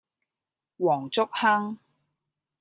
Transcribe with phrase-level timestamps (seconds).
[0.79, 1.77] 黃竹坑